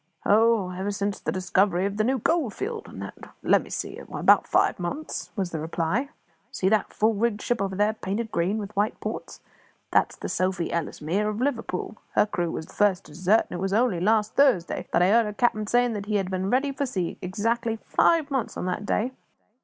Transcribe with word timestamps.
"Oh, 0.25 0.71
ever 0.71 0.89
since 0.89 1.19
the 1.19 1.31
discovery 1.31 1.85
of 1.85 1.97
the 1.97 2.03
new 2.03 2.17
gold 2.17 2.55
field; 2.55 2.87
and 2.87 3.03
that's 3.03 3.19
let 3.43 3.61
me 3.61 3.69
see 3.69 3.99
why, 3.99 4.19
about 4.19 4.47
five 4.47 4.79
months," 4.79 5.29
was 5.35 5.51
the 5.51 5.59
reply. 5.59 6.09
"See 6.51 6.69
that 6.69 6.91
full 6.91 7.13
rigged 7.13 7.39
ship 7.43 7.61
over 7.61 7.75
there 7.75 7.93
painted 7.93 8.31
green, 8.31 8.57
with 8.57 8.75
white 8.75 8.99
ports 8.99 9.41
that's 9.91 10.15
the 10.15 10.27
Sophie 10.27 10.73
Ellesmere, 10.73 11.29
of 11.29 11.39
Liverpool. 11.39 11.97
Her 12.15 12.25
crew 12.25 12.49
was 12.49 12.65
the 12.65 12.73
first 12.73 13.05
to 13.05 13.11
desert; 13.11 13.45
and 13.51 13.59
it 13.59 13.61
was 13.61 13.73
only 13.73 13.99
last 13.99 14.33
Thursday 14.33 14.87
that 14.91 15.03
I 15.03 15.09
heard 15.09 15.25
her 15.27 15.33
cap'n 15.33 15.67
saying 15.67 15.93
that 15.93 16.07
he 16.07 16.15
had 16.15 16.31
been 16.31 16.49
ready 16.49 16.71
for 16.71 16.87
sea 16.87 17.19
exactly 17.21 17.77
five 17.85 18.31
months 18.31 18.57
on 18.57 18.65
that 18.65 18.87
day. 18.87 19.11